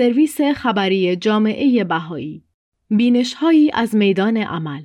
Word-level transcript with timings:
سرویس 0.00 0.40
خبری 0.40 1.16
جامعه 1.16 1.84
بهایی. 1.84 2.44
بینشهایی 2.90 3.70
از 3.74 3.94
میدان 3.94 4.36
عمل. 4.36 4.82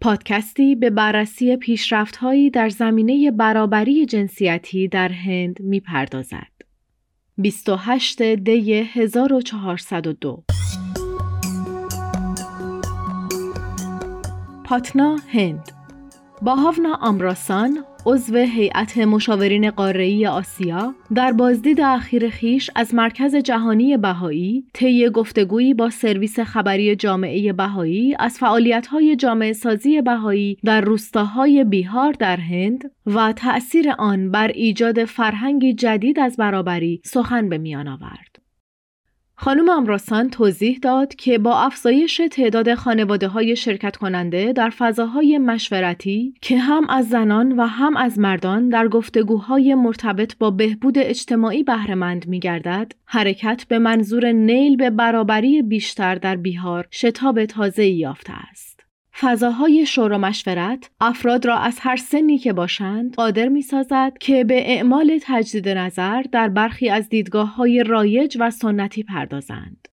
پادکستی 0.00 0.74
به 0.74 0.90
بررسی 0.90 1.56
پیشرفتهایی 1.56 2.50
در 2.50 2.68
زمینه 2.68 3.30
برابری 3.30 4.06
جنسیتی 4.06 4.88
در 4.88 5.08
هند 5.08 5.60
می‌پردازد. 5.60 6.52
28 7.38 8.22
دی 8.22 8.72
1402 8.72 10.44
پاتنا 14.64 15.16
هند. 15.28 15.77
باهاونا 16.42 16.98
آمراسان 17.00 17.84
عضو 18.06 18.36
هیئت 18.36 18.98
مشاورین 18.98 19.70
قاره‌ای 19.70 20.26
آسیا 20.26 20.94
در 21.14 21.32
بازدید 21.32 21.80
اخیر 21.80 22.30
خیش 22.30 22.70
از 22.76 22.94
مرکز 22.94 23.36
جهانی 23.36 23.96
بهایی 23.96 24.64
طی 24.74 25.10
گفتگویی 25.10 25.74
با 25.74 25.90
سرویس 25.90 26.40
خبری 26.40 26.96
جامعه 26.96 27.52
بهایی 27.52 28.16
از 28.18 28.38
فعالیت‌های 28.38 29.16
جامعه 29.16 29.52
سازی 29.52 30.00
بهایی 30.00 30.58
در 30.64 30.80
روستاهای 30.80 31.64
بیهار 31.64 32.12
در 32.12 32.36
هند 32.36 32.90
و 33.06 33.32
تأثیر 33.32 33.90
آن 33.98 34.30
بر 34.30 34.48
ایجاد 34.48 35.04
فرهنگی 35.04 35.74
جدید 35.74 36.20
از 36.20 36.36
برابری 36.36 37.00
سخن 37.04 37.48
به 37.48 37.58
میان 37.58 37.88
آورد. 37.88 38.27
خانم 39.40 39.68
امراسان 39.68 40.30
توضیح 40.30 40.78
داد 40.82 41.14
که 41.14 41.38
با 41.38 41.58
افزایش 41.58 42.20
تعداد 42.30 42.74
خانواده 42.74 43.28
های 43.28 43.56
شرکت 43.56 43.96
کننده 43.96 44.52
در 44.52 44.70
فضاهای 44.70 45.38
مشورتی 45.38 46.34
که 46.40 46.58
هم 46.58 46.90
از 46.90 47.08
زنان 47.08 47.52
و 47.60 47.66
هم 47.66 47.96
از 47.96 48.18
مردان 48.18 48.68
در 48.68 48.88
گفتگوهای 48.88 49.74
مرتبط 49.74 50.38
با 50.38 50.50
بهبود 50.50 50.98
اجتماعی 50.98 51.62
بهرهمند 51.62 52.28
می 52.28 52.40
گردد، 52.40 52.92
حرکت 53.04 53.64
به 53.68 53.78
منظور 53.78 54.32
نیل 54.32 54.76
به 54.76 54.90
برابری 54.90 55.62
بیشتر 55.62 56.14
در 56.14 56.36
بیهار 56.36 56.88
شتاب 56.90 57.44
تازه 57.44 57.86
یافته 57.86 58.32
است. 58.50 58.77
فضاهای 59.20 59.86
شور 59.86 60.12
و 60.12 60.18
مشورت 60.18 60.90
افراد 61.00 61.46
را 61.46 61.56
از 61.58 61.78
هر 61.80 61.96
سنی 61.96 62.38
که 62.38 62.52
باشند 62.52 63.14
قادر 63.14 63.48
می 63.48 63.62
سازد 63.62 64.12
که 64.20 64.44
به 64.44 64.70
اعمال 64.70 65.18
تجدید 65.22 65.68
نظر 65.68 66.22
در 66.22 66.48
برخی 66.48 66.88
از 66.88 67.08
دیدگاه 67.08 67.54
های 67.54 67.84
رایج 67.84 68.36
و 68.40 68.50
سنتی 68.50 69.02
پردازند. 69.02 69.88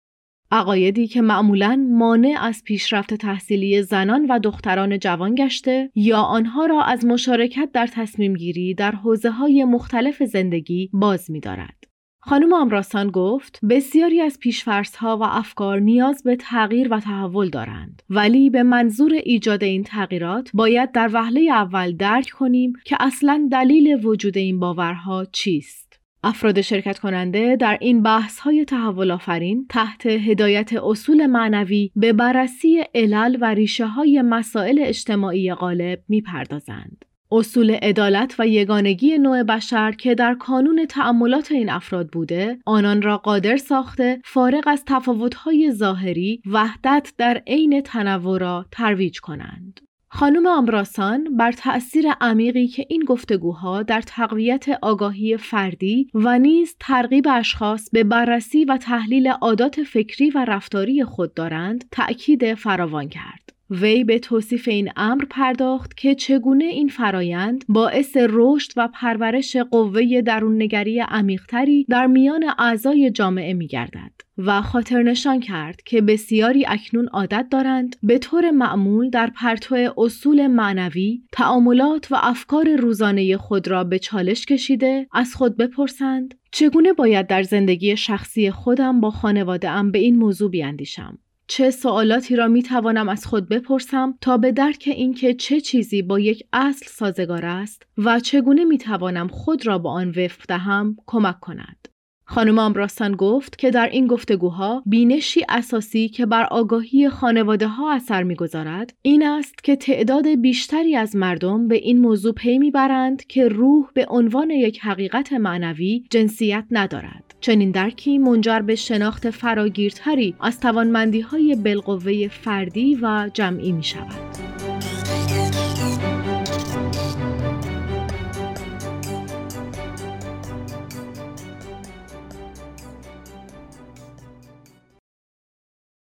عقایدی 0.51 1.07
که 1.07 1.23
معمولا 1.23 1.87
مانع 1.91 2.37
از 2.41 2.63
پیشرفت 2.65 3.15
تحصیلی 3.15 3.83
زنان 3.83 4.27
و 4.27 4.39
دختران 4.39 4.99
جوان 4.99 5.35
گشته 5.35 5.91
یا 5.95 6.19
آنها 6.19 6.67
را 6.67 6.83
از 6.83 7.05
مشارکت 7.05 7.69
در 7.73 7.87
تصمیم 7.87 8.35
گیری 8.35 8.75
در 8.75 8.93
حوزه 8.93 9.31
های 9.31 9.65
مختلف 9.65 10.23
زندگی 10.23 10.91
باز 10.93 11.31
می 11.31 11.41
دارد. 11.41 11.84
خانم 12.27 12.53
آمراسان 12.53 13.11
گفت 13.11 13.61
بسیاری 13.71 14.21
از 14.21 14.39
پیشفرزها 14.39 15.17
و 15.17 15.23
افکار 15.23 15.81
نیاز 15.81 16.23
به 16.23 16.37
تغییر 16.37 16.95
و 16.95 17.01
تحول 17.01 17.51
دارند 17.51 18.03
ولی 18.11 18.51
به 18.51 18.63
منظور 18.63 19.13
ایجاد 19.13 19.65
این 19.65 19.83
تغییرات 19.83 20.51
باید 20.55 20.93
در 20.93 21.11
وهله 21.13 21.41
اول 21.53 21.97
درک 21.97 22.31
کنیم 22.31 22.73
که 22.85 22.97
اصلا 23.01 23.49
دلیل 23.53 24.07
وجود 24.07 24.39
این 24.39 24.61
باورها 24.61 25.25
چیست 25.33 26.01
افراد 26.23 26.61
شرکت 26.61 26.99
کننده 26.99 27.57
در 27.57 27.79
این 27.81 28.03
بحث 28.03 28.39
های 28.39 28.65
تحول 28.65 29.11
آفرین 29.11 29.67
تحت 29.69 30.07
هدایت 30.07 30.73
اصول 30.73 31.27
معنوی 31.27 31.91
به 31.97 32.13
بررسی 32.13 32.85
علل 32.95 33.39
و 33.41 33.55
ریشه 33.55 33.87
های 33.87 34.23
مسائل 34.23 34.79
اجتماعی 34.83 35.55
غالب 35.55 36.03
می 36.09 36.21
پردازند. 36.21 37.05
اصول 37.35 37.71
عدالت 37.71 38.35
و 38.39 38.47
یگانگی 38.47 39.19
نوع 39.19 39.43
بشر 39.43 39.93
که 39.93 40.15
در 40.15 40.35
کانون 40.35 40.87
تأملات 40.87 41.53
این 41.53 41.71
افراد 41.71 42.09
بوده 42.09 42.59
آنان 42.67 43.03
را 43.03 43.17
قادر 43.17 43.57
ساخته 43.57 44.21
فارغ 44.25 44.65
از 44.67 44.85
تفاوت‌های 44.87 45.73
ظاهری 45.73 46.43
وحدت 46.47 47.13
در 47.19 47.43
عین 47.47 47.81
تنوع 47.81 48.39
را 48.39 48.67
ترویج 48.71 49.21
کنند 49.21 49.81
خانم 50.09 50.47
آمراسان 50.47 51.37
بر 51.37 51.53
تأثیر 51.53 52.05
عمیقی 52.21 52.69
که 52.69 52.87
این 52.89 53.05
گفتگوها 53.05 53.83
در 53.83 54.01
تقویت 54.01 54.67
آگاهی 54.83 55.37
فردی 55.37 56.09
و 56.15 56.39
نیز 56.39 56.77
ترغیب 56.81 57.29
اشخاص 57.31 57.91
به 57.93 58.05
بررسی 58.05 58.65
و 58.65 58.77
تحلیل 58.77 59.29
عادات 59.29 59.83
فکری 59.83 60.31
و 60.31 60.45
رفتاری 60.49 61.05
خود 61.05 61.35
دارند 61.35 61.85
تأکید 61.91 62.55
فراوان 62.55 63.09
کرد. 63.09 63.44
وی 63.71 64.05
به 64.05 64.19
توصیف 64.19 64.69
این 64.69 64.91
امر 64.97 65.25
پرداخت 65.31 65.97
که 65.97 66.15
چگونه 66.15 66.65
این 66.65 66.89
فرایند 66.89 67.65
باعث 67.69 68.17
رشد 68.21 68.73
و 68.77 68.89
پرورش 68.95 69.57
قوه 69.57 70.21
دروننگری 70.21 71.01
عمیقتری 71.01 71.87
در 71.89 72.07
میان 72.07 72.45
اعضای 72.59 73.11
جامعه 73.11 73.55
می 73.55 73.67
گردد 73.67 74.13
و 74.39 74.63
خاطر 74.63 75.03
نشان 75.03 75.41
کرد 75.41 75.83
که 75.83 76.01
بسیاری 76.01 76.67
اکنون 76.67 77.09
عادت 77.09 77.47
دارند 77.51 77.97
به 78.03 78.19
طور 78.19 78.51
معمول 78.51 79.11
در 79.11 79.31
پرتو 79.37 79.93
اصول 79.97 80.47
معنوی 80.47 81.23
تعاملات 81.33 82.13
و 82.13 82.17
افکار 82.19 82.77
روزانه 82.77 83.37
خود 83.37 83.69
را 83.69 83.85
به 83.85 83.99
چالش 83.99 84.47
کشیده 84.47 85.07
از 85.13 85.35
خود 85.35 85.57
بپرسند 85.57 86.35
چگونه 86.51 86.93
باید 86.93 87.27
در 87.27 87.43
زندگی 87.43 87.97
شخصی 87.97 88.51
خودم 88.51 89.01
با 89.01 89.11
خانواده 89.11 89.71
ام 89.71 89.91
به 89.91 89.99
این 89.99 90.17
موضوع 90.17 90.51
بیاندیشم 90.51 91.19
چه 91.47 91.71
سوالاتی 91.71 92.37
را 92.37 92.49
می 92.49 92.63
توانم 92.63 93.09
از 93.09 93.27
خود 93.27 93.49
بپرسم 93.49 94.15
تا 94.21 94.37
به 94.37 94.53
درک 94.53 94.85
اینکه 94.87 95.35
چه 95.35 95.61
چیزی 95.61 96.03
با 96.03 96.21
یک 96.21 96.43
اصل 96.53 96.87
سازگار 96.87 97.47
است 97.47 97.83
و 97.99 98.21
چگونه 98.21 98.65
می 98.65 98.79
توانم 98.79 99.29
خود 99.29 99.67
را 99.67 99.79
با 99.79 99.91
آن 99.91 100.09
وفق 100.09 100.47
دهم 100.49 100.97
کمک 101.07 101.41
کند. 101.41 101.89
خانم 102.27 102.59
آمراستان 102.59 103.17
گفت 103.17 103.59
که 103.59 103.71
در 103.71 103.89
این 103.89 104.07
گفتگوها 104.07 104.83
بینشی 104.87 105.41
اساسی 105.49 106.09
که 106.09 106.27
بر 106.27 106.45
آگاهی 106.45 107.09
خانواده 107.09 107.69
ها 107.69 107.93
اثر 107.93 108.23
می‌گذارد 108.23 108.95
این 109.03 109.27
است 109.27 109.65
که 109.65 109.77
تعداد 109.77 110.29
بیشتری 110.29 110.97
از 110.97 111.17
مردم 111.17 111.69
به 111.69 111.75
این 111.75 112.01
موضوع 112.01 112.33
پی 112.33 112.59
می‌برند 112.59 113.27
که 113.27 113.49
روح 113.49 113.87
به 113.95 114.07
عنوان 114.09 114.51
یک 114.51 114.81
حقیقت 114.83 115.33
معنوی 115.33 116.05
جنسیت 116.11 116.65
ندارد 116.71 117.24
چنین 117.45 117.71
درکی 117.71 118.19
منجر 118.19 118.61
به 118.61 118.75
شناخت 118.75 119.31
فراگیرتری 119.31 120.35
از 120.41 120.61
توانمندی 120.61 121.21
های 121.21 121.57
بالقوه 121.57 122.29
فردی 122.29 122.99
و 123.03 123.31
جمعی 123.35 123.73
می 123.73 123.85
شود. 123.85 124.44